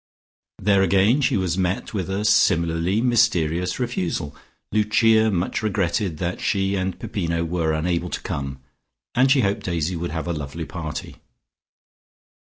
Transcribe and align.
There 0.57 0.81
again 0.81 1.21
she 1.21 1.37
was 1.37 1.59
met 1.59 1.93
with 1.93 2.09
a 2.09 2.25
similarly 2.25 3.01
mysterious 3.01 3.79
refusal. 3.79 4.35
Lucia 4.71 5.29
much 5.29 5.61
regretted 5.61 6.17
that 6.17 6.41
she 6.41 6.73
and 6.73 6.99
Peppino 6.99 7.45
were 7.45 7.71
unable 7.73 8.09
to 8.09 8.21
come, 8.21 8.63
and 9.13 9.29
she 9.29 9.41
hoped 9.41 9.61
Daisy 9.65 9.95
would 9.95 10.09
have 10.09 10.25
a 10.27 10.33
lovely 10.33 10.65
party. 10.65 11.17